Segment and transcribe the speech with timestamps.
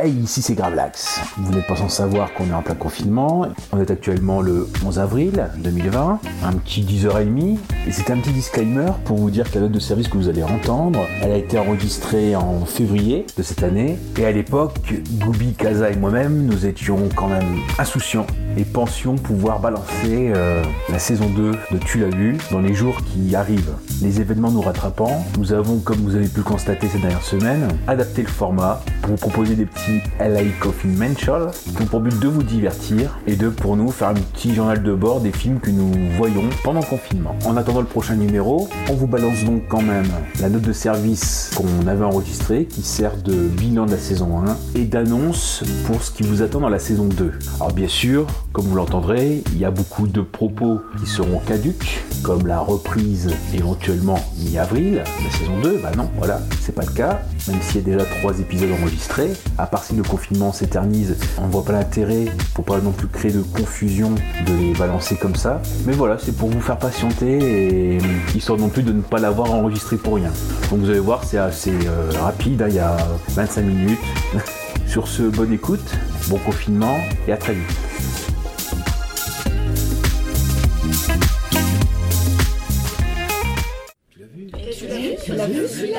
[0.00, 1.20] Hey, ici c'est Gravelax.
[1.38, 3.46] Vous n'êtes pas sans savoir qu'on est en plein confinement.
[3.72, 6.20] On est actuellement le 11 avril 2020.
[6.44, 7.58] Un petit 10h30.
[7.88, 10.28] Et c'est un petit disclaimer pour vous dire que la note de service que vous
[10.28, 13.98] allez entendre, elle a été enregistrée en février de cette année.
[14.16, 18.26] Et à l'époque, Goubi, Kaza et moi-même, nous étions quand même insouciants
[18.58, 22.98] et pensions pouvoir balancer euh, la saison 2 de Tu l'as vu dans les jours
[23.04, 23.74] qui arrivent.
[24.02, 28.22] Les événements nous rattrapant, nous avons, comme vous avez pu constater ces dernières semaines, adapté
[28.22, 32.28] le format pour vous proposer des petits LA Coffin Mental qui ont pour but de
[32.28, 35.70] vous divertir et de pour nous faire un petit journal de bord des films que
[35.70, 37.36] nous voyons pendant le confinement.
[37.46, 40.08] En attendant le prochain numéro, on vous balance donc quand même
[40.40, 44.56] la note de service qu'on avait enregistrée qui sert de bilan de la saison 1
[44.74, 47.32] et d'annonce pour ce qui vous attend dans la saison 2.
[47.60, 52.02] Alors bien sûr, comme vous l'entendrez, il y a beaucoup de propos qui seront caduques,
[52.22, 57.20] comme la reprise éventuellement mi-avril, la saison 2, bah non, voilà, c'est pas le cas,
[57.46, 61.46] même s'il y a déjà trois épisodes enregistrés, à part si le confinement s'éternise, on
[61.46, 64.14] voit pas l'intérêt, pour pas non plus créer de confusion,
[64.46, 67.98] de les balancer comme ça, mais voilà, c'est pour vous faire patienter et
[68.34, 70.30] histoire non plus de ne pas l'avoir enregistré pour rien.
[70.70, 72.96] Donc vous allez voir, c'est assez euh, rapide, hein, il y a
[73.30, 73.98] 25 minutes.
[74.86, 75.94] Sur ce, bonne écoute,
[76.28, 77.76] bon confinement et à très vite.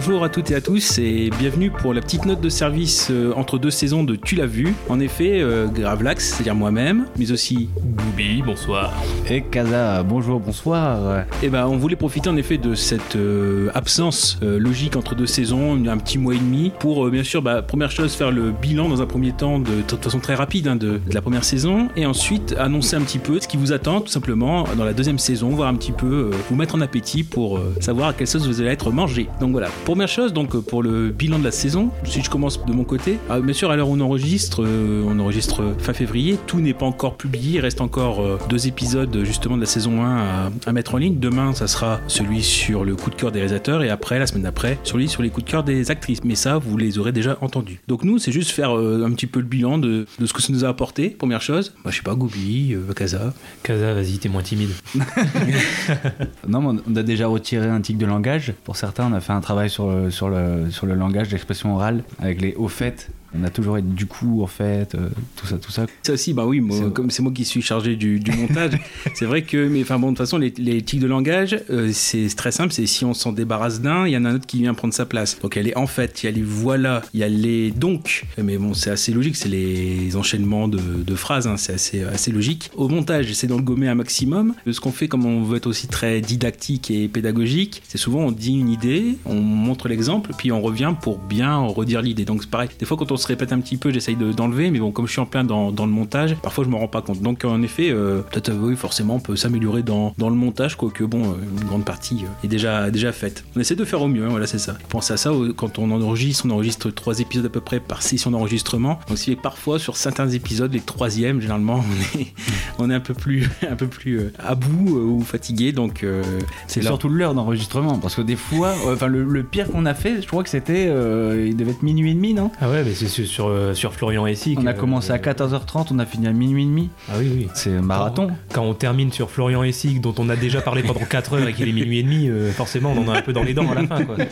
[0.00, 3.32] Bonjour à toutes et à tous et bienvenue pour la petite note de service euh,
[3.34, 4.72] entre deux saisons de Tu l'as vu.
[4.88, 8.92] En effet, euh, Gravelax, c'est-à-dire moi-même, mais aussi Boubi, bonsoir.
[9.28, 11.24] Et Kaza, bonjour, bonsoir.
[11.42, 15.26] Et ben, on voulait profiter en effet de cette euh, absence euh, logique entre deux
[15.26, 18.88] saisons, un petit mois et demi, pour bien sûr, bah, première chose, faire le bilan
[18.88, 21.88] dans un premier temps de, de façon très rapide hein, de, de la première saison,
[21.96, 25.18] et ensuite annoncer un petit peu ce qui vous attend tout simplement dans la deuxième
[25.18, 28.60] saison, voir un petit peu, vous mettre en appétit pour savoir à quelle sauce vous
[28.60, 29.26] allez être mangé.
[29.40, 32.62] Donc voilà, première chose, donc euh, pour le bilan de la saison, si je commence
[32.62, 35.94] de mon côté, ah, bien sûr, à l'heure où on enregistre, euh, on enregistre fin
[35.94, 39.66] février, tout n'est pas encore publié, il reste encore euh, deux épisodes justement de la
[39.66, 41.18] saison 1 à, à mettre en ligne.
[41.18, 44.42] Demain, ça sera celui sur le coup de cœur des réalisateurs et après, la semaine
[44.42, 46.22] d'après, celui sur les coups de cœur des actrices.
[46.22, 47.80] Mais ça, vous les aurez déjà entendus.
[47.88, 50.42] Donc nous, c'est juste faire euh, un petit peu le bilan de, de ce que
[50.42, 51.72] ça nous a apporté, première chose.
[51.82, 53.32] Moi, je sais pas, Goubi, euh, Kaza.
[53.62, 54.72] Kaza, vas-y, t'es moins timide.
[56.46, 58.52] Non, mais on a déjà retiré un tic de langage.
[58.64, 61.74] Pour certains, on a fait un travail sur le, sur le, sur le langage d'expression
[61.74, 63.08] orale avec les au fait.
[63.34, 65.86] On a toujours été du coup, en fait, euh, tout ça, tout ça.
[66.02, 68.72] Ça aussi, bah oui, moi, comme c'est moi qui suis chargé du, du montage,
[69.14, 71.90] c'est vrai que, mais enfin bon, de toute façon, les, les tics de langage, euh,
[71.92, 74.46] c'est très simple, c'est si on s'en débarrasse d'un, il y en a un autre
[74.46, 75.38] qui vient prendre sa place.
[75.40, 78.24] Donc elle est en fait, il y a les voilà, il y a les donc,
[78.42, 82.32] mais bon, c'est assez logique, c'est les enchaînements de, de phrases, hein, c'est assez, assez
[82.32, 82.70] logique.
[82.76, 84.54] Au montage, j'essaie d'en le gommer un maximum.
[84.70, 88.32] Ce qu'on fait, comme on veut être aussi très didactique et pédagogique, c'est souvent on
[88.32, 92.24] dit une idée, on montre l'exemple, puis on revient pour bien redire l'idée.
[92.24, 94.70] Donc c'est pareil, des fois quand on se répète un petit peu, j'essaye de- d'enlever,
[94.70, 96.88] mais bon, comme je suis en plein dans, dans le montage, parfois je me rends
[96.88, 97.20] pas compte.
[97.20, 100.76] Donc en effet, euh, peut-être euh, oui, forcément, on peut s'améliorer dans, dans le montage,
[100.76, 103.44] quoique bon, euh, une grande partie euh, est déjà, déjà faite.
[103.56, 104.76] On essaie de faire au mieux, hein, voilà, c'est ça.
[104.88, 108.30] Pensez à ça quand on enregistre, on enregistre trois épisodes à peu près par session
[108.30, 108.98] d'enregistrement.
[109.08, 112.26] Donc si parfois sur certains épisodes, les troisièmes, généralement, on est,
[112.78, 116.04] on est un peu plus, un peu plus euh, à bout euh, ou fatigué, donc
[116.04, 116.22] euh,
[116.66, 117.98] C'est surtout l'heure d'enregistrement.
[117.98, 120.48] Parce que des fois, euh, enfin, le, le pire qu'on a fait, je crois que
[120.50, 120.86] c'était.
[120.88, 122.50] euh, il devait être minuit et demi, non?
[122.60, 124.58] Ah ouais, mais c'est sur, sur, euh, sur Florian Essig.
[124.58, 126.90] On a euh, commencé à euh, 14h30, on a fini à minuit et demi.
[127.08, 127.48] Ah oui, oui.
[127.54, 128.28] C'est un marathon.
[128.52, 131.52] Quand on termine sur Florian Essig, dont on a déjà parlé pendant 4 heures et
[131.52, 133.70] qu'il est minuit et demi, euh, forcément, on en a un peu dans les dents
[133.70, 134.16] à la fin, quoi.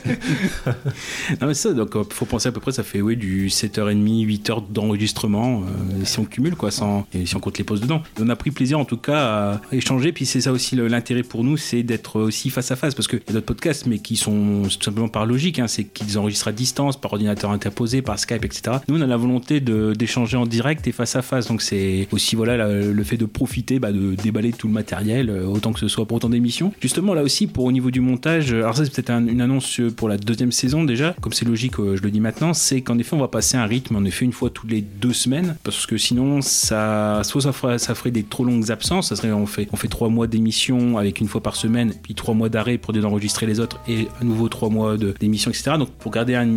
[1.41, 4.27] Non mais ça, donc euh, faut penser à peu près, ça fait oui, du 7h30,
[4.27, 8.03] 8h d'enregistrement, euh, si on cumule quoi, sans, et si on compte les pauses dedans.
[8.19, 11.23] Et on a pris plaisir en tout cas à échanger, puis c'est ça aussi l'intérêt
[11.23, 13.99] pour nous, c'est d'être aussi face à face, parce qu'il y a d'autres podcasts, mais
[13.99, 18.03] qui sont tout simplement par logique, hein, c'est qu'ils enregistrent à distance, par ordinateur interposé,
[18.03, 18.66] par Skype, etc.
[18.89, 22.37] Nous on a la volonté d'échanger en direct et face à face, donc c'est aussi
[22.37, 25.89] voilà le fait de profiter, bah, de déballer tout le matériel, euh, autant que ce
[25.89, 26.73] soit pour autant d'émissions.
[26.81, 29.41] Justement là aussi, pour au niveau du montage, euh, alors ça c'est peut-être un- une
[29.41, 32.81] annonce euh, pour la deuxième saison déjà, comme c'est logique, je le dis maintenant, c'est
[32.81, 35.57] qu'en effet on va passer un rythme en effet une fois toutes les deux semaines,
[35.63, 37.53] parce que sinon ça, soit ça
[37.95, 41.21] ferait, des trop longues absences, ça serait on fait, on fait trois mois d'émission avec
[41.21, 44.49] une fois par semaine, puis trois mois d'arrêt pour enregistrer les autres et à nouveau
[44.49, 45.73] trois mois d'émission, etc.
[45.79, 46.49] Donc pour garder un,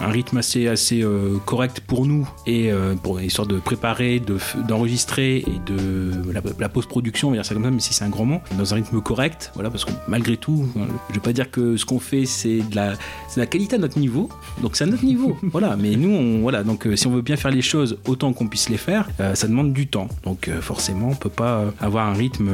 [0.00, 1.04] rythme assez, assez
[1.52, 6.70] correct pour nous et euh, pour histoire de préparer, de d'enregistrer et de la, la
[6.70, 8.76] post-production, on va dire ça comme ça, mais si c'est un grand mot, dans un
[8.76, 10.66] rythme correct, voilà, parce que malgré tout,
[11.10, 12.96] je vais pas dire que ce qu'on fait c'est de la, de
[13.36, 14.30] la qualité à notre niveau,
[14.62, 15.76] donc c'est à notre niveau, voilà.
[15.76, 18.48] Mais nous, on, voilà, donc euh, si on veut bien faire les choses autant qu'on
[18.48, 20.08] puisse les faire, euh, ça demande du temps.
[20.22, 22.48] Donc euh, forcément, on peut pas avoir un rythme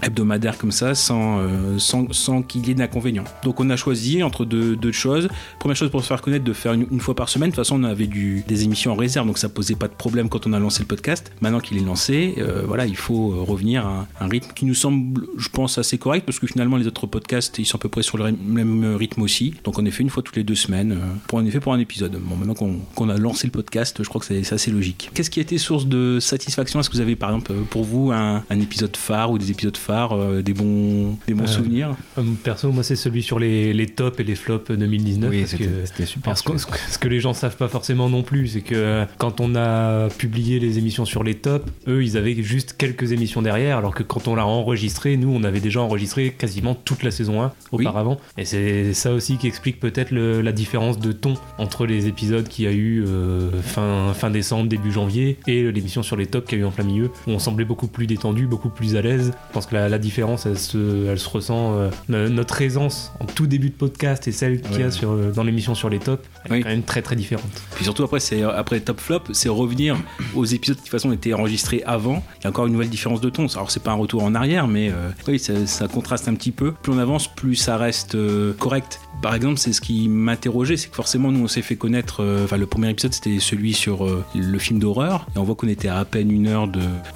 [0.00, 1.40] hebdomadaire comme ça sans,
[1.78, 3.24] sans, sans qu'il y ait d'inconvénients.
[3.42, 5.28] Donc on a choisi entre deux, deux choses.
[5.58, 7.50] Première chose pour se faire connaître, de faire une, une fois par semaine.
[7.50, 9.94] De toute façon, on avait du, des émissions en réserve, donc ça posait pas de
[9.94, 11.32] problème quand on a lancé le podcast.
[11.40, 14.74] Maintenant qu'il est lancé, euh, voilà, il faut euh, revenir à un, rythme qui nous
[14.74, 17.88] semble, je pense, assez correct parce que finalement les autres podcasts, ils sont à peu
[17.88, 19.54] près sur le même rythme aussi.
[19.64, 20.96] Donc on est fait une fois toutes les deux semaines, euh,
[21.28, 22.18] pour en effet pour un épisode.
[22.20, 25.10] Bon, maintenant qu'on a lancé le podcast, je crois que c'est assez logique.
[25.14, 26.80] Qu'est-ce qui a été source de satisfaction?
[26.80, 29.50] Est-ce que vous avez par exemple euh, pour vous un, un épisode phare ou des
[29.50, 31.96] épisodes phares, euh, des bons, des bons Euh, souvenirs?
[32.18, 35.30] Euh, Perso, moi, c'est celui sur les, les tops et les flops 2019.
[35.30, 36.24] Oui, parce c'était que c'était super.
[36.24, 38.74] Parce que ce, que ce que les gens savent pas forcément non plus, c'est que
[38.74, 43.12] euh, quand on a publié les émissions sur les tops, eux, ils avaient juste quelques
[43.12, 47.02] émissions derrière, alors que quand on l'a enregistré, nous, on avait déjà enregistré quasiment toute
[47.02, 47.84] la saison 1 Oui.
[47.84, 48.18] auparavant.
[48.38, 52.64] Et c'est ça aussi qui explique peut-être la différence de ton entre les épisodes qu'il
[52.64, 56.58] y a eu euh, fin, fin décembre, début janvier, et l'émission sur les tops qu'il
[56.58, 59.02] y a eu en plein milieu, où on semblait beaucoup plus détendu, beaucoup plus à
[59.02, 59.32] l'aise.
[59.48, 61.74] Je pense que la, la différence, elle se, elle se ressent.
[61.74, 64.90] euh, no- notre aisance en tout début de podcast et celle qu'il y a Ouais.
[64.90, 66.58] sur, dans l'émission sur les tops, elle Oui.
[66.58, 67.44] est quand même très très différente.
[67.74, 69.96] Puis surtout après, c'est après top flop, c'est revenir
[70.34, 72.22] aux épisodes qui de toute façon étaient enregistrés avant.
[72.40, 73.46] Il y a encore une nouvelle différence de ton.
[73.54, 76.72] Alors c'est pas un retour en arrière, mais euh, oui, ça, contraste un petit peu.
[76.72, 79.00] Plus on avance, plus ça reste euh, correct.
[79.22, 82.22] Par exemple, c'est ce qui m'interrogeait, c'est que forcément nous on s'est fait connaître.
[82.22, 85.54] euh, Enfin, le premier épisode c'était celui sur euh, le film d'horreur, et on voit
[85.54, 86.68] qu'on était à peine une heure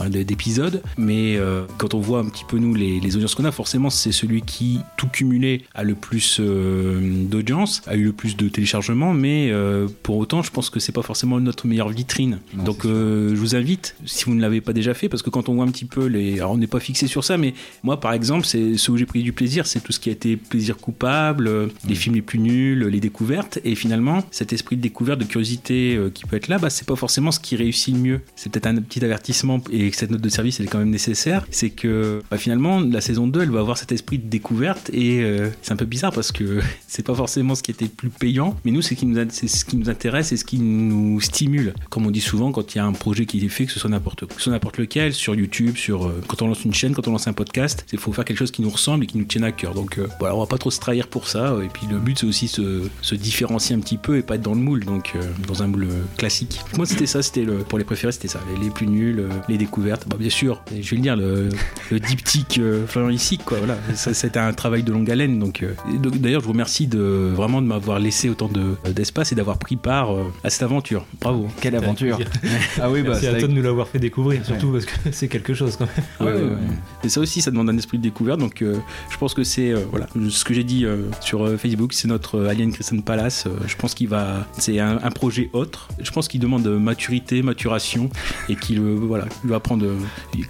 [0.08, 0.82] d'épisode.
[0.96, 3.90] Mais euh, quand on voit un petit peu nous les, les audiences qu'on a, forcément
[3.90, 8.48] c'est celui qui tout cumulé a le plus euh, d'audience, a eu le plus de
[8.48, 9.12] téléchargements.
[9.12, 12.38] Mais euh, pour autant, je pense que c'est pas forcément notre meilleure vitrine.
[12.56, 15.30] Non, Donc euh, je vous invite, si vous ne l'avez pas déjà fait, parce que
[15.30, 17.54] quand on voit un petit peu les, alors on n'est pas fixé sur ça, mais
[17.82, 20.12] moi par exemple, c'est ce où j'ai pris du plaisir, c'est tout ce qui a
[20.12, 24.76] été plaisir coupable, euh, les films les plus nuls, les découvertes, et finalement cet esprit
[24.76, 27.56] de découverte, de curiosité euh, qui peut être là, bah, c'est pas forcément ce qui
[27.56, 28.20] réussit le mieux.
[28.36, 31.46] C'est peut-être un petit avertissement et cette note de service elle est quand même nécessaire,
[31.50, 35.20] c'est que bah, finalement la saison 2 elle va avoir cet esprit de découverte et
[35.22, 38.08] euh, c'est un peu bizarre parce que c'est pas forcément ce qui était le plus
[38.10, 40.58] payant, mais nous c'est ce qui nous, a- ce qui nous intéresse et ce qui
[40.58, 40.77] nous
[41.20, 41.74] stimule.
[41.90, 43.80] Comme on dit souvent quand il y a un projet qui est fait, que ce
[43.80, 46.74] soit n'importe que ce soit n'importe lequel, sur YouTube, sur euh, quand on lance une
[46.74, 49.06] chaîne, quand on lance un podcast, il faut faire quelque chose qui nous ressemble et
[49.06, 49.74] qui nous tienne à cœur.
[49.74, 51.56] Donc euh, voilà, on va pas trop se trahir pour ça.
[51.64, 54.42] Et puis le but c'est aussi se, se différencier un petit peu et pas être
[54.42, 56.60] dans le moule, donc euh, dans un moule euh, classique.
[56.76, 59.58] Moi c'était ça, c'était le pour les préférés, c'était ça, les, plus nuls, euh, les
[59.58, 60.06] découvertes.
[60.08, 61.48] Bah, bien sûr, je vais le dire, le,
[61.90, 63.58] le diptyque euh, ici, quoi.
[63.58, 65.38] Voilà, c'était un travail de longue haleine.
[65.38, 65.74] Donc, euh,
[66.16, 69.76] d'ailleurs, je vous remercie de vraiment de m'avoir laissé autant de d'espace et d'avoir pris
[69.76, 71.06] part euh, à cette aventure.
[71.20, 71.48] Bravo.
[71.60, 72.18] Quelle aventure
[72.80, 75.28] Ah oui, bah Merci à toi de nous l'avoir fait découvrir, surtout parce que c'est
[75.28, 76.34] quelque chose quand même.
[76.34, 76.56] Ouais, ouais.
[77.04, 78.38] Et ça aussi, ça demande un esprit de découverte.
[78.38, 78.76] Donc, euh,
[79.10, 82.44] je pense que c'est euh, voilà ce que j'ai dit euh, sur Facebook, c'est notre
[82.44, 83.48] Alien Christian Palace.
[83.66, 85.88] Je pense qu'il va, c'est un, un projet autre.
[86.00, 88.10] Je pense qu'il demande maturité, maturation,
[88.48, 89.86] et qu'il voilà, il va prendre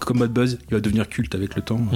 [0.01, 1.81] comme Bad Buzz, il va devenir culte avec le temps.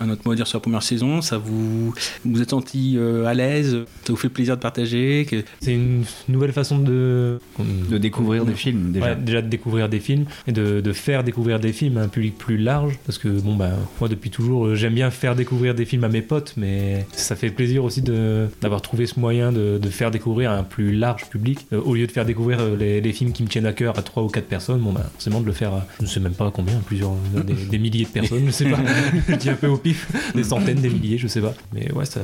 [0.00, 1.94] un autre mot à dire sur la première saison, ça vous
[2.24, 5.26] vous êtes senti euh, à l'aise, ça vous fait plaisir de partager?
[5.28, 7.38] que- C'est une nouvelle façon de.
[7.90, 9.06] de découvrir des films déjà.
[9.06, 12.08] Ouais, déjà de découvrir des films et de, de faire découvrir des films à un
[12.08, 15.74] public plus large parce que bon bah moi depuis toujours euh, j'aime bien faire découvrir
[15.74, 19.52] des films à mes potes mais ça fait plaisir aussi de d'avoir trouvé ce moyen
[19.52, 22.58] de, de faire découvrir à un plus large public Euh, au lieu de faire découvrir
[22.78, 25.04] les, les films qui me tiennent à cœur à trois ou quatre personnes bon bah
[25.14, 27.12] forcément de le faire à je ne sais même pas combien plusieurs
[27.46, 28.78] des, des milliers de personnes je sais pas
[29.28, 32.04] je dis un peu au pif des centaines des milliers je sais pas mais ouais
[32.04, 32.20] ça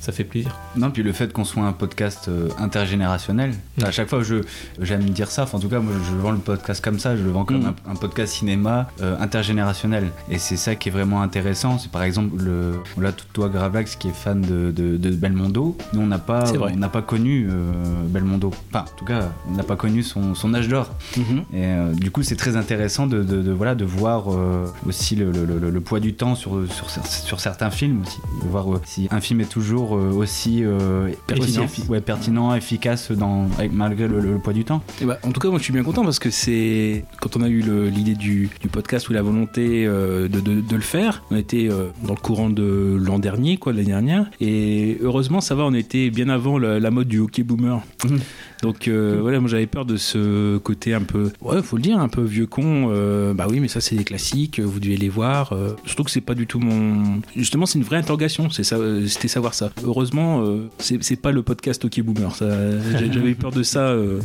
[0.00, 3.84] ça fait plaisir Non, puis le fait qu'on soit un podcast euh, intergénérationnel, Mm.
[3.84, 4.36] à chaque fois je
[4.80, 7.22] j'aime dire ça, enfin, en tout cas moi je vends le podcast comme ça, je
[7.22, 7.74] le vends comme Mm.
[7.86, 10.10] un, un podcast cinéma euh, intergénérationnel.
[10.30, 14.08] Et c'est ça qui est vraiment intéressant, c'est par exemple le, là toi Gravlax qui
[14.08, 17.72] est fan de, de, de Belmondo, nous on n'a pas, on n'a pas connu euh,
[18.08, 20.90] Belmondo, enfin en tout cas on n'a pas connu son, son âge d'or.
[21.16, 21.38] Mhm.
[21.52, 25.14] Et euh, du coup, c'est très intéressant de, de- de, voilà, de voir euh, aussi
[25.16, 28.18] le, le- le- le poids du temps sur, sur, sur certains films aussi.
[28.48, 31.64] Voir euh, si un film est toujours euh, aussi, euh, Pertinent.
[31.64, 34.82] aussi effi- ouais, pertinent, efficace dans, avec- malgré le, le- le poids du temps.
[35.00, 37.42] Eh ben, en tout cas, moi je suis bien content parce que c'est quand on
[37.42, 41.36] a eu l'idée du, du podcast ou la volonté de, de- de le faire, on
[41.36, 45.64] était dans le courant de l'an dernier, quoi, de l'année dernière, et heureusement ça va,
[45.64, 47.80] on était bien avant la, la mode du hockey boomer.
[48.04, 48.18] Mhm.
[48.62, 51.98] Donc euh, voilà, moi j'avais peur de ce côté un peu, ouais, faut le dire,
[51.98, 52.90] un peu vieux con.
[52.90, 55.52] euh, bah oui, mais ça c'est des classiques, vous devez les voir.
[55.52, 56.91] euh, surtout que c'est pas du tout mon, on...
[57.36, 58.48] justement, c'est une vraie interrogation.
[58.72, 59.70] Euh, c'était savoir ça.
[59.84, 62.34] Heureusement, euh, c'est pas le podcast OK Boomer.
[62.38, 64.20] J'avais eu peur de ça euh,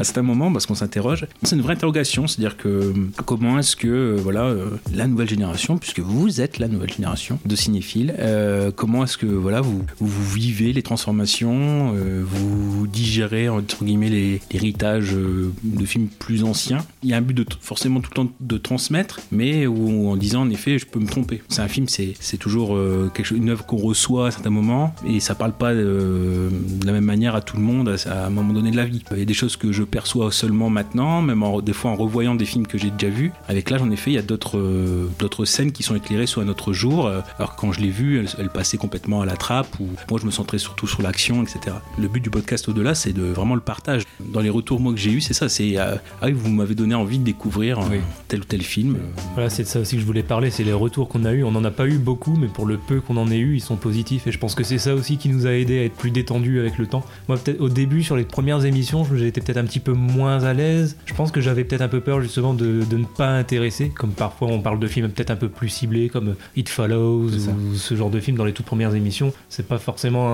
[0.00, 1.26] à certains moments parce qu'on s'interroge.
[1.42, 2.92] C'est une vraie interrogation, c'est-à-dire que euh,
[3.24, 7.38] comment est-ce que euh, voilà euh, la nouvelle génération, puisque vous êtes la nouvelle génération
[7.44, 13.48] de cinéphiles, euh, comment est-ce que voilà vous, vous vivez les transformations, euh, vous digérez
[13.48, 16.84] entre guillemets l'héritage euh, de films plus anciens?
[17.02, 20.42] Il y a un but de forcément tout le temps de transmettre, mais en disant
[20.42, 21.42] en effet je peux me tromper.
[21.48, 24.50] C'est un film, c'est c'est toujours euh, quelque chose, une œuvre qu'on reçoit à certains
[24.50, 28.10] moments et ça parle pas euh, de la même manière à tout le monde à,
[28.12, 29.02] à un moment donné de la vie.
[29.12, 31.96] Il y a des choses que je perçois seulement maintenant, même en- des fois en
[31.96, 33.32] revoyant des films que j'ai déjà vus.
[33.48, 36.40] Avec l'âge, en effet, il y a d'autres euh, d'autres scènes qui sont éclairées sur
[36.42, 37.08] un autre jour.
[37.38, 40.18] alors que quand je l'ai vu, elles, elles passaient complètement à la trappe ou moi
[40.20, 41.76] je me centrais surtout sur l'action, etc.
[41.98, 44.02] Le but du podcast au-delà, c'est de vraiment le partage.
[44.32, 45.48] Dans les retours moi que j'ai eu, c'est ça.
[45.48, 47.98] C'est ah oui, vous m'avez donné envie de découvrir Oui.
[48.28, 48.96] tel ou tel film.
[49.34, 51.44] Voilà, c'est de ça aussi que je voulais parler, c'est les retours qu'on a eu.
[51.44, 53.60] On n'en a pas eu beaucoup, mais pour le peu qu'on en ait eu, ils
[53.60, 54.26] sont positifs.
[54.26, 56.58] Et je pense que c'est ça aussi qui nous a aidé à être plus détendus
[56.60, 57.04] avec le temps.
[57.28, 60.52] Moi, peut-être au début, sur les premières émissions, j'étais peut-être un petit peu moins à
[60.54, 60.96] l'aise.
[61.06, 64.10] Je pense que j'avais peut-être un peu peur justement de, de ne pas intéresser, comme
[64.12, 67.94] parfois on parle de films peut-être un peu plus ciblés, comme It Follows ou ce
[67.94, 69.32] genre de films dans les toutes premières émissions.
[69.48, 70.28] C'est pas forcément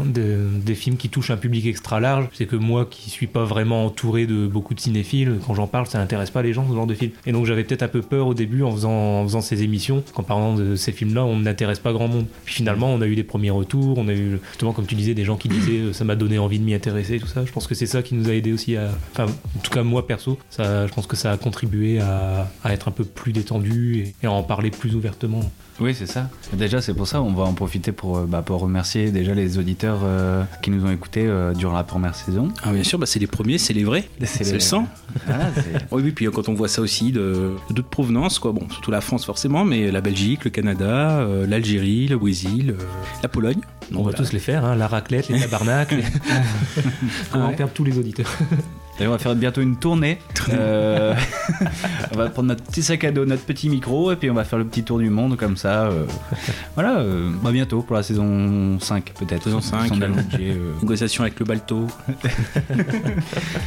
[0.00, 2.26] un- des, des films qui touchent un public extra large.
[2.32, 5.86] C'est que moi, qui suis pas vraiment entouré de beaucoup de cinéphiles, quand j'en parle,
[5.86, 7.12] ça intéresse pas les gens ce genre de film.
[7.26, 10.02] Et donc j'avais peut-être un peu peur au début en faisant, en faisant ces émissions,
[10.14, 12.26] qu'en parlant de ces films-là, on n'intéresse pas grand monde.
[12.44, 15.24] Finalement, on a eu des premiers retours, on a eu justement, comme tu disais, des
[15.24, 17.44] gens qui disaient euh, ça m'a donné envie de m'y intéresser, tout ça.
[17.44, 18.90] Je pense que c'est ça qui nous a aidé aussi à.
[19.12, 22.92] Enfin, en tout cas, moi perso, je pense que ça a contribué à, être un
[22.92, 25.50] peu plus détendu et à en parler plus ouvertement.
[25.80, 26.28] Oui, c'est ça.
[26.52, 29.58] Déjà, c'est pour ça, on va en profiter pour, euh, bah, pour remercier déjà les
[29.58, 32.48] auditeurs euh, qui nous ont écoutés euh, durant la première saison.
[32.64, 34.88] Ah, bien sûr, bah, c'est les premiers, c'est les vrais, c'est les- le sang.
[35.54, 38.50] C'est- Oui, oui, puis quand on voit ça aussi de de d'autres provenances, quoi.
[38.52, 42.82] Bon, surtout la France forcément, mais la Belgique, le Canada, euh, l'Algérie, le Brésil, euh,
[43.22, 43.60] la Pologne.
[43.92, 44.18] On va voilà.
[44.18, 45.92] tous les faire, hein, la raclette, les tabarnaks.
[45.92, 46.02] les-
[47.34, 47.54] on va Ouais.
[47.56, 48.30] perdre tous les auditeurs.
[48.98, 50.18] D'ailleurs, on va faire bientôt une tournée.
[50.50, 51.14] Euh,
[52.12, 54.42] on va prendre notre petit sac à dos, notre petit micro, et puis on va
[54.44, 55.84] faire le petit tour du monde comme ça.
[55.84, 56.04] euh.
[56.74, 59.44] Voilà, euh, bah, bientôt pour la saison 5 peut-être.
[59.44, 60.72] Saison 5, Sans euh.
[60.82, 61.86] Négociation avec le balto.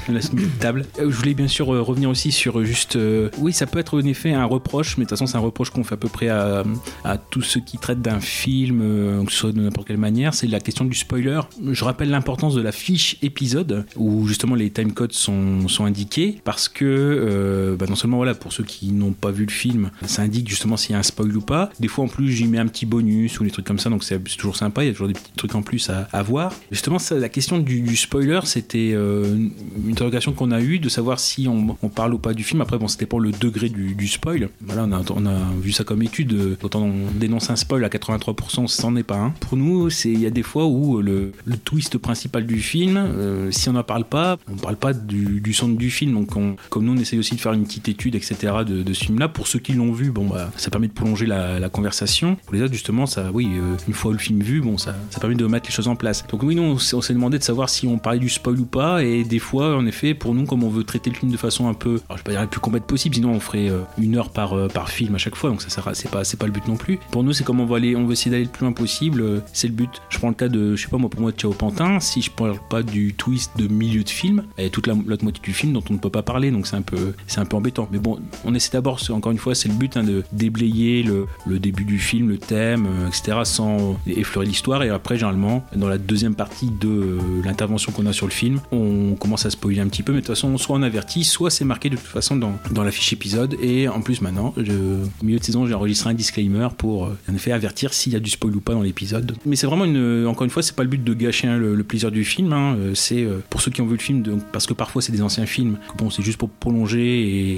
[0.10, 0.86] la de table.
[1.00, 2.98] Je voulais bien sûr revenir aussi sur juste.
[3.38, 5.70] oui, ça peut être en effet un reproche, mais de toute façon, c'est un reproche
[5.70, 6.64] qu'on fait à peu près à,
[7.06, 8.80] à tous ceux qui traitent d'un film,
[9.26, 10.34] que ce soit de n'importe quelle manière.
[10.34, 11.40] C'est la question du spoiler.
[11.72, 16.70] Je rappelle l'importance de la fiche épisode, où justement les timecodes sont, sont indiqués, parce
[16.70, 20.22] que euh, bah, non seulement voilà, pour ceux qui n'ont pas vu le film, ça
[20.24, 21.70] indique justement s'il y a un spoil ou pas.
[21.80, 24.04] Des fois, en plus, j'y mets un petit bonus ou des trucs comme ça, donc
[24.04, 24.84] c'est toujours sympa.
[24.84, 26.54] Il y a toujours des petits trucs en plus à, voir.
[26.72, 31.48] Justement, la question du, spoiler, c'était euh, une interrogation qu'on a eue de savoir si
[31.48, 32.62] on, parle ou pas du film.
[32.62, 34.50] Après, bon, c'était pas le degré du, spoil.
[34.62, 36.34] Voilà, on a, vu ça comme étude.
[36.34, 39.30] euh, Quand on dénonce un spoil à 83%, c'en est pas un.
[39.32, 41.32] Pour nous, c'est il y a des fois où le,
[41.64, 45.78] twist principal du film, euh, si on n'en parle pas, on parle pas du, centre
[45.78, 46.14] du film.
[46.14, 48.36] Donc, on- comme nous, on essaye aussi de faire une petite étude, etc.
[48.66, 49.28] de, ce film-là.
[49.28, 52.36] Pour ceux qui l'ont vu, bon, bah, ça permet de prolonger la, conversation.
[52.46, 55.20] Pour les autres, justement, ça, oui, euh, une fois le film vu, bon, ça, ça
[55.20, 56.26] permet de mettre les choses en place.
[56.28, 59.04] Donc, oui, nous, on s'est demandé de savoir si on parlait du spoil ou pas.
[59.04, 61.70] Et des fois, en effet, pour nous, comme on veut traiter le film de façon
[61.70, 63.82] un peu, alors, je vais pas dire la plus complète possible, sinon on ferait euh,
[63.98, 65.50] une heure par, euh, par film à chaque fois.
[65.50, 67.00] Donc, ça, c'est pas, pas le but non plus.
[67.12, 69.44] Pour nous, c'est comme on va aller, on veut essayer d'aller le plus loin possible.
[69.54, 69.90] C'est le but.
[70.10, 72.00] Je prends le cas de, je sais pas moi, pour moi, de Ciao Pantin.
[72.00, 75.42] Si je parle pas du twist de milieu de film, et toute la- l'autre moitié
[75.44, 77.58] du film dont on ne peut pas parler, donc c'est un peu, c'est un peu
[77.58, 77.88] embêtant.
[77.92, 81.28] Mais bon, on essaie d'abord, encore une fois, c'est le but hein, de déblayer le,
[81.46, 84.84] le début du film, le thème, euh, etc., sans effleurer l'histoire.
[84.84, 88.60] Et après, généralement, dans la deuxième partie de euh, l'intervention qu'on a sur le film,
[88.72, 91.50] on commence à spoiler un petit peu, mais de toute façon, soit on avertit, soit
[91.50, 93.56] c'est marqué de toute façon dans, dans la fiche épisode.
[93.62, 97.36] Et en plus, maintenant, au milieu de saison, j'ai enregistré un disclaimer pour, euh, en
[97.36, 99.36] effet, avertir s'il y a du spoil ou pas dans l'épisode.
[99.46, 101.82] Mais c'est vraiment une, encore une fois, c'est pas le but de gâcher hein, le,
[101.84, 102.54] plaisir du film.
[102.54, 105.46] hein, c'est pour ceux qui ont vu le film, parce que parfois c'est des anciens
[105.46, 105.78] films.
[106.00, 107.04] Bon, c'est juste pour prolonger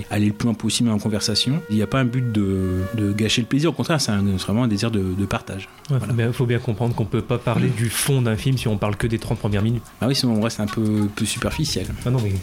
[0.01, 1.61] et aller le plus loin possible en conversation.
[1.69, 3.69] Il n'y a pas un but de, de gâcher le plaisir.
[3.69, 5.69] Au contraire, c'est vraiment un désir de, de partage.
[5.89, 6.33] Il Voilà.
[6.33, 9.07] faut bien comprendre qu'on peut pas parler du fond d'un film si on parle que
[9.07, 9.83] des 30 premières minutes.
[10.01, 11.85] Ah oui, sinon on reste un peu, peu superficiel.
[12.05, 12.33] Ah non, mais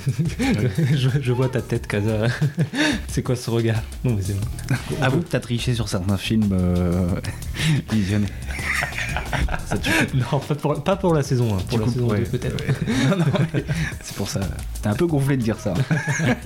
[0.96, 2.28] je, je vois ta tête, Kaza.
[3.08, 3.82] c'est quoi ce regard?
[4.02, 4.46] Non, mais c'est bon.
[5.02, 7.06] Avoue que t'as triché sur certains films euh,
[7.92, 8.28] visionnés.
[9.66, 12.20] Ça, tu- Non, pas pour, pas pour la saison 1, pour Tu la saison ouais.
[12.20, 12.64] 2 peut-être.
[14.02, 14.40] C'est pour ça.
[14.80, 15.74] C'était un peu gonflé de dire ça.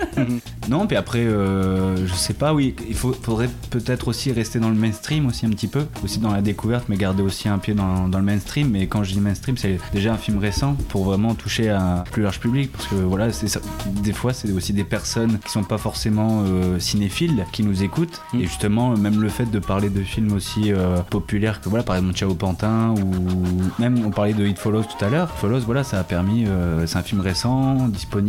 [0.69, 4.71] non, puis après, euh, je sais pas, oui, il faut, faudrait peut-être aussi rester dans
[4.71, 7.75] le mainstream aussi un petit peu, aussi dans la découverte, mais garder aussi un pied
[7.75, 8.71] dans, dans le mainstream.
[8.71, 11.99] Mais quand je dis mainstream, c'est déjà un film récent pour vraiment toucher à un
[12.01, 13.57] plus large public, parce que voilà, c'est.
[14.03, 18.21] Des fois, c'est aussi des personnes qui sont pas forcément euh, cinéphiles qui nous écoutent.
[18.33, 18.41] Mm.
[18.41, 21.95] Et justement, même le fait de parler de films aussi euh, populaires que voilà, par
[21.95, 25.31] exemple Ciao Pantin ou même on parlait de It Follows tout à l'heure.
[25.31, 26.47] Follows, voilà, ça a permis.
[26.87, 28.24] c'est un film récent, disponible,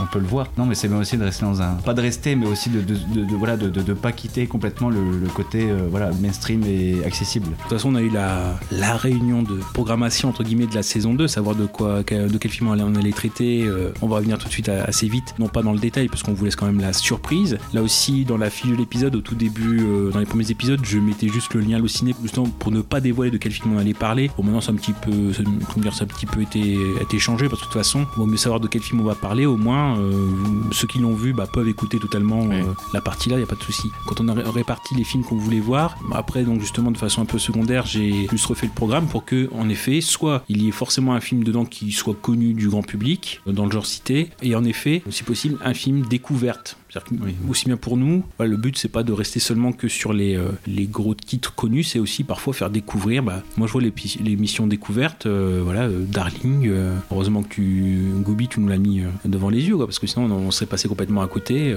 [0.00, 0.48] on peut le voir.
[0.58, 1.74] Non, mais c'est bien aussi de rester dans un.
[1.74, 5.00] Pas de rester, mais aussi de, de, de- pas quitter complètement le,
[5.34, 7.46] côté euh, voilà, mainstream et accessible.
[7.46, 10.82] De toute façon, on a eu la, la réunion de programmation entre guillemets de la
[10.82, 13.64] saison 2, savoir de quoi, de quel film on allait, traiter.
[13.64, 16.22] Euh, on va revenir tout de suite assez vite, non pas dans le détail, parce
[16.22, 17.58] qu'on vous laisse quand même la surprise.
[17.72, 20.80] Là aussi, dans la fiche de l'épisode, au tout début, euh, dans les premiers épisodes,
[20.82, 23.78] je mettais juste le lien Allociné, justement pour ne pas dévoiler de quel film on
[23.78, 24.30] allait parler.
[24.36, 25.42] Bon, maintenant, c'est un petit peu, ça,
[25.76, 28.18] dire, ça a un petit peu été, été changé, parce que de toute façon, il
[28.18, 29.29] vaut mieux savoir de quel film on va parler.
[29.30, 30.28] Au moins, euh,
[30.72, 33.46] ceux qui l'ont vu bah, peuvent écouter totalement euh, la partie là, il n'y a
[33.46, 33.88] pas de souci.
[34.06, 36.98] Quand on a ré- réparti les films qu'on voulait voir, bah, après, donc justement, de
[36.98, 40.62] façon un peu secondaire, j'ai juste refait le programme pour que, en effet, soit il
[40.62, 43.70] y ait forcément un film dedans qui soit connu du grand public, euh, dans le
[43.72, 46.76] genre cité, et en effet, si possible, un film découverte.
[46.92, 50.12] Que, aussi bien pour nous, voilà, le but c'est pas de rester seulement que sur
[50.12, 53.22] les, euh, les gros titres connus, c'est aussi parfois faire découvrir.
[53.22, 53.92] Bah, moi je vois les,
[54.22, 56.70] les missions découvertes, euh, voilà, euh, Darling.
[57.12, 60.50] heureusement que tu, Gooby, tu nous l'as mis devant les yeux, parce que sinon on,
[60.50, 61.76] serait passé complètement à côté.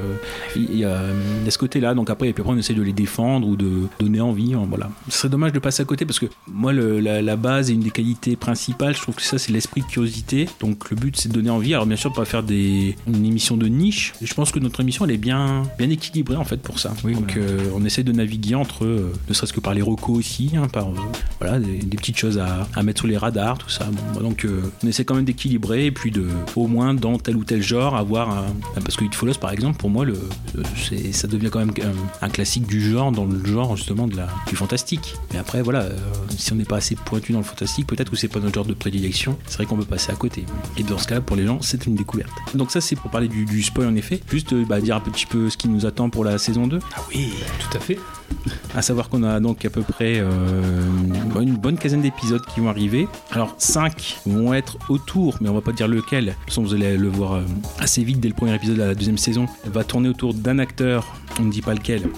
[0.56, 1.00] Il y, a,
[1.48, 4.22] ce côté-là, donc après, et puis après on essaie de les défendre ou de donner
[4.22, 4.56] envie.
[4.56, 4.90] hein, voilà.
[5.10, 7.92] Ce serait dommage de passer à côté parce que moi la base et une des
[7.92, 10.50] qualités principales, je trouve que ça c'est l'esprit de curiosité.
[10.60, 11.74] Donc le but c'est de donner envie.
[11.74, 14.14] Alors bien sûr pas faire des, une émission de niche.
[14.22, 16.94] Je pense que notre émission elle est bien, bien équilibrée en fait pour ça.
[17.04, 17.52] Oui, donc voilà.
[17.52, 20.68] euh, on essaie de naviguer entre, euh, ne serait-ce que par les recos aussi, hein,
[20.68, 20.96] par euh,
[21.40, 23.86] voilà des, des petites choses à, à mettre sur les radars, tout ça.
[23.86, 24.48] Bon, bah, donc
[24.84, 27.96] on essaie quand même d'équilibrer et puis de au moins dans tel ou tel genre
[27.96, 28.46] avoir un,
[28.76, 30.16] parce que It Follows par exemple pour moi le
[31.12, 34.28] ça devient quand même un, un classique du genre dans le genre justement de la
[34.48, 35.16] du fantastique.
[35.32, 35.88] Mais après voilà
[36.38, 38.66] si on n'est pas assez pointu dans le fantastique peut-être que c'est pas notre genre
[38.66, 39.38] de prédilection.
[39.48, 40.46] C'est vrai qu'on peut passer à côté.
[40.78, 42.32] Et dans ce cas pour les gens c'est une découverte.
[42.56, 44.22] Donc ça c'est pour parler du, du spoil en effet.
[44.30, 46.80] Juste bah, dire un petit peu ce qui nous attend pour la saison 2.
[46.96, 47.98] Ah oui, tout à fait.
[48.76, 50.30] À savoir qu'on a donc à peu près euh,
[51.42, 53.08] une bonne quinzaine d'épisodes qui vont arriver.
[53.32, 56.26] Alors 5 vont être autour, mais on va pas dire lequel.
[56.26, 57.42] De toute façon, vous allez le voir euh,
[57.80, 59.48] assez vite dès le premier épisode de la deuxième saison.
[59.66, 61.06] Elle va tourner autour d'un acteur,
[61.40, 62.10] on ne dit pas lequel,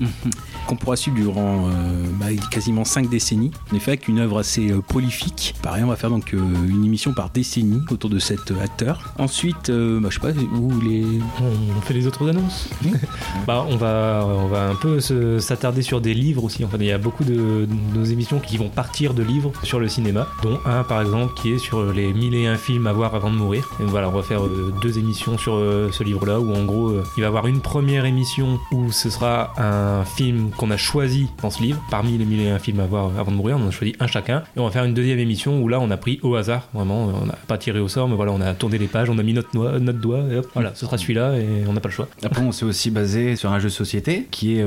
[0.66, 1.70] qu'on pourra suivre durant euh,
[2.20, 3.50] bah, quasiment 5 décennies.
[3.72, 5.54] En effet, avec une œuvre assez prolifique.
[5.62, 9.14] Pareil, on va faire donc euh, une émission par décennie autour de cet acteur.
[9.18, 11.04] Ensuite, bah, je sais pas où les.
[11.76, 12.68] On fait les autres annonces.
[13.46, 15.38] bah, on va, on va un peu se-
[15.82, 16.64] sur des livres aussi.
[16.64, 19.88] Enfin, il y a beaucoup de, nos émissions qui vont partir de livres sur le
[19.88, 23.36] cinéma, dont un par exemple qui est sur les 1001 films à voir avant de
[23.36, 23.68] mourir.
[23.80, 26.88] Et voilà, on va faire euh, deux émissions sur euh, ce livre-là où en gros,
[26.90, 30.76] euh, il va y avoir une première émission où ce sera un film qu'on a
[30.76, 31.80] choisi dans ce livre.
[31.90, 34.42] Parmi les 1001 films à voir avant de mourir, on en a choisi un chacun.
[34.56, 37.06] Et on va faire une deuxième émission où là, on a pris au hasard, vraiment,
[37.22, 39.22] on n'a pas tiré au sort, mais voilà, on a tourné les pages, on a
[39.22, 41.88] mis notre, noix- notre doigt, et hop, voilà, ce sera celui-là et on n'a pas
[41.88, 42.08] le choix.
[42.22, 44.64] Après, on s'est aussi basé sur un jeu de société qui est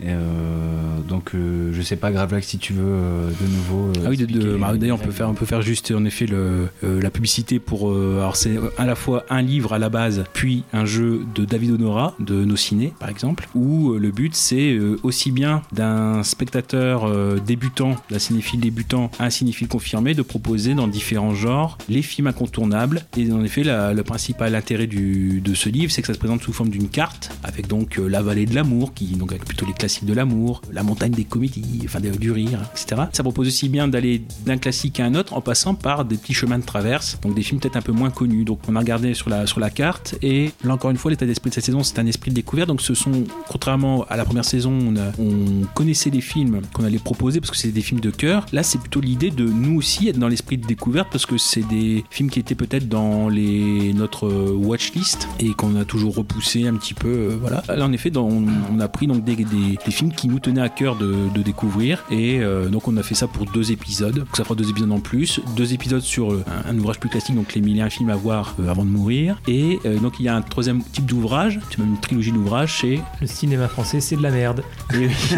[0.00, 3.88] Et, euh, donc, euh, je sais pas, Gravelax, si tu veux euh, de nouveau.
[3.88, 4.16] euh, Ah oui,
[4.58, 7.90] bah, d'ailleurs on peut faire, on peut faire juste en effet le, la publicité pour.
[7.92, 11.72] alors c'est à la fois un livre à la base, puis un jeu de David
[11.72, 17.08] Honora de Nos Ciné par exemple, où le but c'est aussi bien d'un spectateur
[17.40, 22.26] débutant, d'un cinéphile débutant, à un cinéphile confirmé, de proposer dans différents genres les films
[22.28, 23.02] incontournables.
[23.16, 26.18] Et en effet, la- le principal intérêt du, de ce livre, c'est que ça se
[26.18, 29.66] présente sous forme d'une carte, avec donc la vallée de l'amour, qui donc avec plutôt
[29.66, 33.02] les classiques de l'amour, la montagne des comédies, enfin du rire, etc.
[33.12, 36.34] Ça propose aussi bien d'aller d'un classique à un autre en passant par des petits
[36.34, 38.44] chemins de traverse, donc des films peut-être un peu moins connus.
[38.44, 41.26] Donc on a regardé sur la, sur la carte, et là encore une fois, l'état
[41.26, 42.68] d'esprit de cette saison, c'est un esprit de découverte.
[42.68, 44.78] Donc ce sont, contrairement à la première saison,
[45.18, 48.46] on, connaissait les films qu'on allait proposer parce que c'est des films de cœur.
[48.52, 51.66] Là, c'est plutôt l'idée de nous aussi être dans l'esprit de découverte parce que c'est
[51.68, 56.66] des films qui étaient peut-être dans les, notre euh, watchlist et qu'on a toujours repoussé
[56.66, 57.08] un petit peu.
[57.08, 57.62] euh, voilà.
[57.68, 59.44] Là, en effet, dans- on, on a pris donc des, des-
[59.84, 63.02] des films qui nous tenaient à cœur de, de découvrir et euh, donc on a
[63.02, 64.18] fait ça pour deux épisodes.
[64.18, 67.08] Donc ça fera deux épisodes en plus, deux épisodes sur euh, un, un ouvrage plus
[67.10, 69.40] classique, donc les mille et films à voir euh, avant de mourir.
[69.48, 73.00] Et donc il y a un troisième type d'ouvrage, c'est même une trilogie d'ouvrages, c'est
[73.20, 74.62] Le cinéma français, c'est de la merde.
[74.94, 75.36] oui, oui.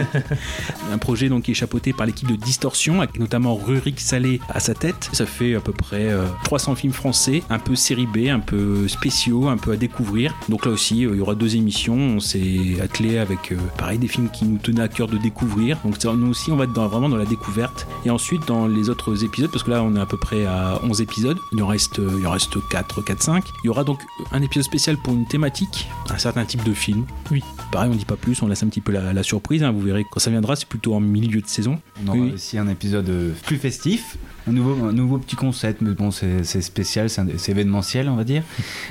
[0.92, 4.60] un projet donc qui est chapeauté par l'équipe de Distorsion, avec notamment Rurik Salé à
[4.60, 5.08] sa tête.
[5.12, 8.88] Ça fait à peu près euh, 300 films français, un peu série B, un peu
[8.88, 10.34] spéciaux, un peu à découvrir.
[10.48, 11.94] Donc là aussi, il y aura deux émissions.
[11.96, 15.78] On s'est attelé avec, euh, pareil, des films qui nous tenaient à cœur de découvrir.
[15.84, 17.86] Donc nous aussi, on va être dans- vraiment dans la découverte.
[18.04, 20.78] Et ensuite, dans les autres épisodes, parce que là, on est à peu près à
[20.82, 23.44] 11 épisodes, il en reste, euh, il en reste 4, 4, 5.
[23.64, 24.00] Il y aura donc
[24.32, 27.04] un épisode spécial pour une thématique, un certain type de film.
[27.30, 27.42] Oui.
[27.70, 29.62] Pareil, on dit pas plus, on laisse un petit peu la, la surprise.
[29.62, 29.72] hein.
[29.72, 31.80] vous verrez quand ça viendra, c'est plutôt en milieu de saison.
[32.04, 32.32] On aura Oui.
[32.34, 34.16] aussi un épisode euh, plus festif.
[34.48, 38.42] Un nouveau, un nouveau petit concept, mais bon, c'est spécial, c'est événementiel, on va dire.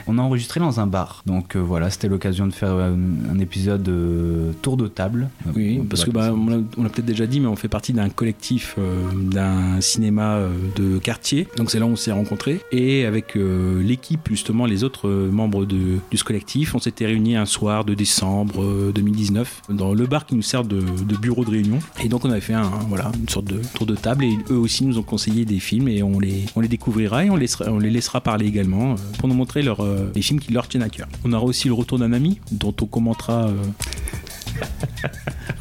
[0.07, 1.23] On a enregistré dans un bar.
[1.25, 5.29] Donc euh, voilà, c'était l'occasion de faire euh, un, un épisode euh, tour de table.
[5.55, 6.49] Oui, parce que bah, on
[6.83, 10.39] l'a- peut-être déjà dit, mais on fait partie d'un collectif euh, d'un cinéma
[10.75, 11.47] de quartier.
[11.57, 12.61] Donc c'est là où on s'est rencontrés.
[12.71, 17.45] Et avec l'équipe, justement, les autres membres de, de ce collectif, on s'était réunis un
[17.45, 21.49] soir de décembre euh, 2019 dans le bar qui nous sert de, de bureau de
[21.51, 21.79] réunion.
[22.03, 24.57] Et donc on avait fait un, voilà, une sorte de tour de table et eux
[24.57, 27.79] aussi nous ont conseillé des films et on les, on les découvrira et on, on
[27.79, 30.83] les laissera parler également euh, pour nous montrer leur, euh, les films qui leur tiennent
[30.83, 31.07] à cœur.
[31.23, 33.53] On aura aussi le retour d'un ami dont on commentera euh,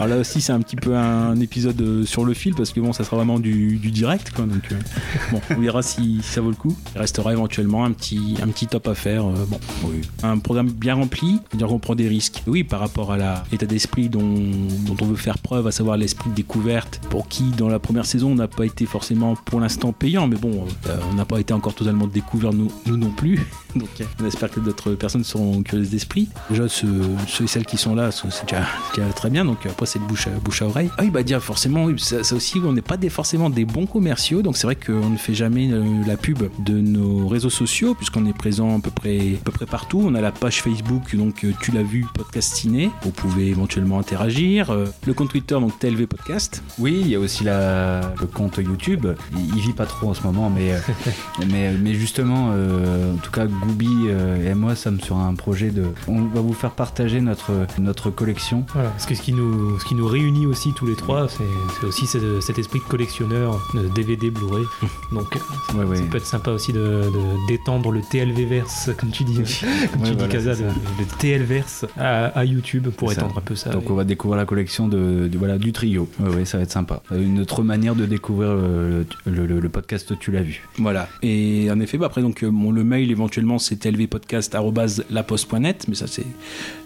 [0.00, 2.80] alors là aussi, c'est un petit peu un épisode euh, sur le fil parce que
[2.80, 4.46] bon, ça sera vraiment du, direct, quoi.
[4.46, 6.74] Donc euh, on verra si, ça vaut le coup.
[6.94, 8.38] Il restera éventuellement un petit,
[8.70, 9.26] top à faire.
[9.26, 10.00] euh, bon, oui.
[10.22, 12.42] un programme bien rempli, c'est-à-dire qu'on prend des risques.
[12.46, 16.34] Oui, par rapport à l'état d'esprit dont, on veut faire preuve, à savoir l'esprit de
[16.34, 20.26] découverte, pour qui dans la première saison on n'a pas été forcément pour l'instant payant,
[20.26, 20.66] mais bon,
[21.10, 23.38] on n'a pas été encore totalement découvert nous non plus.
[23.76, 23.88] Donc
[24.20, 26.28] on espère que d'autres personnes seront curieuses d'esprit.
[26.50, 28.66] Déjà, ceux, ceux et celles qui sont là, c'est déjà,
[29.14, 29.44] très bien.
[29.44, 30.90] Donc après, c'est de bouche à, bouche à oreille.
[30.98, 33.64] Ah oui, bah dire forcément, oui, ça, ça aussi, on n'est pas des, forcément des
[33.64, 34.42] bons commerciaux.
[34.42, 38.26] Donc c'est vrai qu'on ne fait jamais euh, la pub de nos réseaux sociaux, puisqu'on
[38.26, 40.02] est présent à peu près, à peu près partout.
[40.04, 42.90] On a la page Facebook, donc euh, tu l'as vu, podcast ciné.
[43.02, 44.70] Vous pouvez éventuellement interagir.
[44.70, 46.62] Euh, le compte Twitter, donc TLV Podcast.
[46.78, 49.06] Oui, il y a aussi la, le compte YouTube.
[49.36, 50.78] Il, il vit pas trop en ce moment, mais, euh,
[51.50, 55.70] mais, mais justement, euh, en tout cas, Gooby euh, et moi sommes sur un projet
[55.70, 55.84] de.
[56.08, 58.64] On va vous faire partager notre, notre collection.
[58.72, 61.44] Voilà, parce que ce qui nous, ce qui nous réunit aussi tous les trois, c'est
[61.80, 64.64] c'est aussi ce- cet esprit de collectionneur de DVD Blu-ray.
[65.12, 65.96] Donc euh, Ouais, ouais.
[65.96, 69.34] ça peut être sympa aussi de de- d'étendre le TL verse, comme tu dis,
[69.92, 70.62] comme Ouais, tu dis voilà, ça.
[70.64, 73.20] le TL verse à, à YouTube pour C'est ça.
[73.22, 73.70] étendre un peu ça.
[73.70, 76.08] Donc Et- on va découvrir la collection de, du- voilà, du trio.
[76.20, 77.02] Ouais, ça va être sympa.
[77.14, 80.66] Une autre manière de découvrir le, le- le- le podcast Tu l'as vu.
[80.78, 81.08] Voilà.
[81.22, 86.06] Et en effet, bah, après, donc, euh, bon, le mail éventuellement c'est tlvpodcast.laposte.net, mais ça
[86.06, 86.26] c'est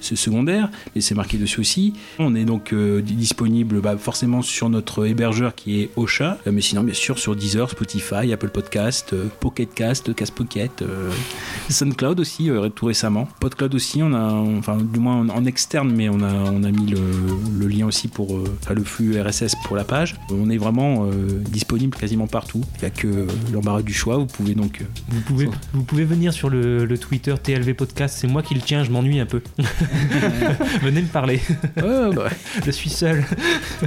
[0.01, 1.95] secondaire, mais c'est marqué dessus aussi.
[2.19, 6.61] On est donc euh, disponible bah, forcément sur notre hébergeur qui est Ocha, euh, mais
[6.61, 11.11] sinon bien sûr sur Deezer, Spotify, Apple Podcast, euh, Pocket Cast, Cast Pocket, euh,
[11.71, 13.29] SoundCloud aussi tout récemment.
[13.41, 16.71] Podcloud aussi, on a, enfin du moins en, en externe, mais on a, on a
[16.71, 16.99] mis le,
[17.59, 20.17] le lien aussi pour enfin, le flux RSS pour la page.
[20.31, 21.09] On est vraiment
[21.51, 22.63] disponible quasiment partout.
[22.77, 24.17] Il n'y a que l'embarras du choix.
[24.17, 28.27] Vous pouvez donc Vous pouvez, vous pouvez venir sur le, le Twitter TLV Podcast, c'est
[28.27, 29.41] moi qui le tiens, je m'ennuie un peu.
[30.83, 31.41] Venez me parler,
[31.77, 32.29] bah,
[32.67, 33.25] je suis seul.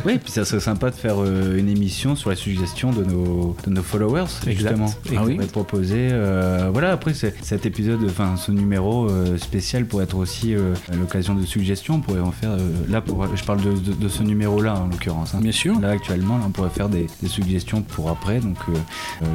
[0.05, 3.55] Oui, puis ça serait sympa de faire euh, une émission sur la suggestion de nos,
[3.65, 4.75] de nos followers, Exact.
[4.77, 4.93] justement.
[5.15, 5.37] Ah oui.
[5.51, 6.09] Proposer.
[6.11, 10.55] euh, voilà, après, cet épisode, enfin, ce numéro euh, spécial pourrait être aussi
[10.97, 11.95] l'occasion de suggestions.
[11.95, 12.57] On pourrait en faire.
[12.89, 15.33] là, pour, je parle de, de- de ce numéro-là, en l'occurrence.
[15.35, 15.39] hein.
[15.41, 15.79] bien sûr.
[15.79, 18.39] Là, actuellement, là, on pourrait faire des, des suggestions pour après.
[18.39, 18.57] Donc,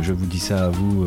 [0.02, 1.06] je vous dis ça à vous,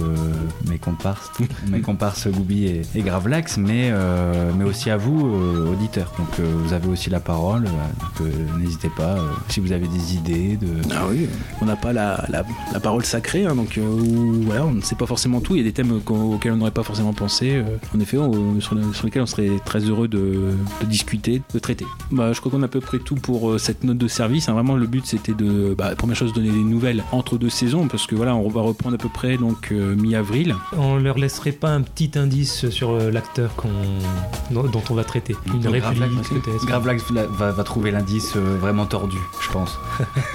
[0.69, 1.31] mes comparses,
[1.67, 6.11] mes comparses Goubi et, et Gravelax, mais, euh, mais aussi à vous, euh, auditeurs.
[6.17, 7.63] Donc, euh, vous avez aussi la parole.
[7.63, 9.15] donc, euh, n'hésitez pas.
[9.15, 10.67] euh, si vous avez des idées de.
[10.93, 11.27] Ah oui,
[11.61, 14.81] on n'a pas la, la- la parole sacrée, hein, donc euh, où, voilà, on ne
[14.81, 15.55] sait pas forcément tout.
[15.55, 17.51] Il y a des thèmes auxquels on n'aurait pas forcément pensé.
[17.55, 17.63] euh,
[17.95, 20.51] en effet, on- sur, le- sur lesquels on serait très heureux de,
[20.81, 21.85] de discuter, de traiter.
[22.11, 24.49] Bah, je crois qu'on a à peu près tout pour euh, cette note de service.
[24.49, 24.53] hein.
[24.53, 28.07] Vraiment, le but c'était de, bah, première chose, donner des nouvelles entre deux saisons, parce
[28.07, 30.55] que voilà, on va reprendre à peu près donc euh, mi-avril.
[30.77, 33.69] On leur laisserait pas un petit indice sur euh, l'acteur qu'on
[34.51, 38.33] dont, on va traiter Une Donc, réplique Gravelax, peut-être Gravelax va, va- va trouver l'indice
[38.35, 39.77] euh, vraiment tordu, je pense.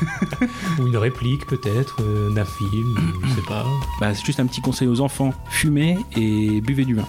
[0.80, 3.64] Ou une réplique peut-être euh, d'un film, je sais pas.
[4.00, 7.06] Bah, c'est juste un petit conseil aux enfants fumez et buvez du vin.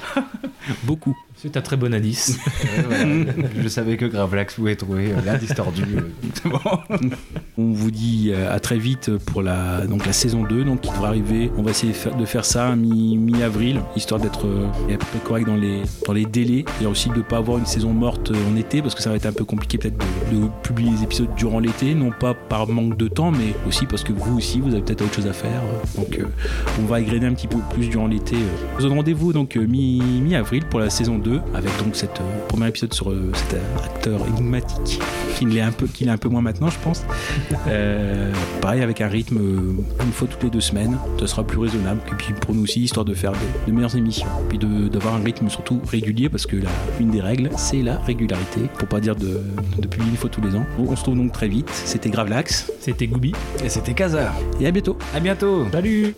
[0.84, 1.16] Beaucoup.
[1.38, 2.38] C'est un très bon indice.
[3.62, 5.82] je savais que Gravelax pouvait trouver euh, l'indice tordu.
[5.96, 6.58] euh, bon.
[7.58, 10.90] On vous dit euh, à très vite pour la, donc la saison 2, donc qui
[10.90, 11.50] devrait arriver.
[11.58, 15.46] On va essayer de faire, ça mi- mi-avril, histoire d'être euh, à peu près correct
[15.46, 18.34] dans les, dans les délais et aussi de ne pas avoir une saison morte euh,
[18.52, 19.98] en été parce que ça va être un peu compliqué peut-être
[20.32, 23.84] de, de publier les épisodes durant l'été, non pas par manque de temps, mais aussi
[23.84, 25.60] parce que vous aussi vous avez peut-être autre chose à faire.
[25.96, 26.24] Donc euh,
[26.80, 28.36] on va égrener un petit peu plus durant l'été.
[28.74, 31.96] On se donne rendez-vous donc euh, mi- mi-avril pour la saison 2 2, avec donc
[31.96, 35.00] cette euh, premier épisode sur euh, cet acteur énigmatique,
[35.36, 37.04] qui l'est un peu, un moins maintenant, je pense.
[37.68, 41.58] Euh, pareil, avec un rythme euh, une fois toutes les deux semaines, ça sera plus
[41.58, 42.00] raisonnable.
[42.12, 45.22] Et puis pour nous aussi, histoire de faire de, de meilleures émissions, puis d'avoir un
[45.22, 49.16] rythme surtout régulier, parce que la, une des règles, c'est la régularité, pour pas dire
[49.16, 49.40] de,
[49.78, 50.64] de publier une fois tous les ans.
[50.78, 51.68] On se retrouve donc très vite.
[51.70, 53.32] C'était Gravelax, C'était Goubi.
[53.64, 54.32] Et c'était Casa.
[54.60, 54.96] et à bientôt.
[55.12, 55.66] À bientôt.
[55.72, 56.14] Salut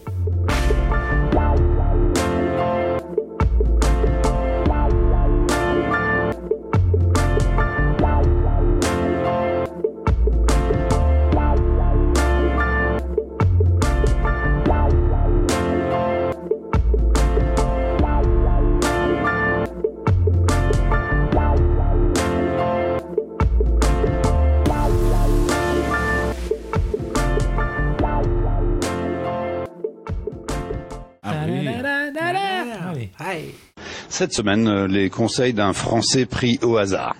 [34.19, 37.15] Cette semaine, euh, les conseils d'un Français pris au hasard.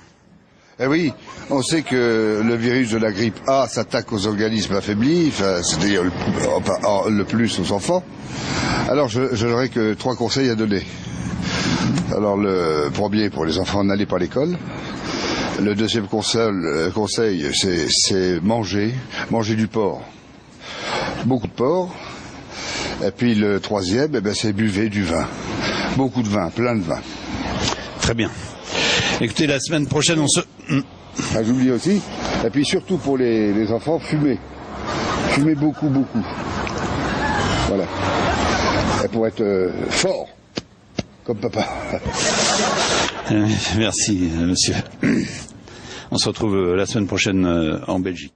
[0.81, 1.13] Eh oui,
[1.49, 6.03] on sait que le virus de la grippe A s'attaque aux organismes affaiblis, enfin, c'est-à-dire
[6.03, 8.03] le, plus aux enfants.
[8.89, 10.83] Alors, je, n'aurais que trois conseils à donner.
[12.17, 14.59] Alors, le premier, pour les enfants, n'allez pas à l'école.
[15.63, 16.51] Le deuxième conseil,
[17.45, 18.93] euh, c'est manger,
[19.31, 20.03] manger du porc.
[21.27, 21.95] Beaucoup de porc.
[23.07, 25.29] Et puis le troisième, eh ben, c'est buvez du vin.
[25.99, 27.01] Beaucoup de vin, plein de vin.
[28.01, 28.31] Très bien.
[29.21, 30.39] Écoutez, la semaine prochaine, on se...
[30.69, 30.83] Hmm.
[31.35, 32.01] Ah, j'oublie aussi.
[32.47, 34.39] Et puis surtout pour les, les enfants, fumer.
[35.31, 36.25] Fumer beaucoup, beaucoup.
[37.67, 37.83] Voilà.
[39.05, 40.29] Et pour être euh, fort,
[41.25, 41.67] comme papa.
[43.31, 44.75] Euh, Merci, monsieur.
[46.11, 47.45] On se retrouve euh, la semaine prochaine
[47.87, 48.33] en Belgique.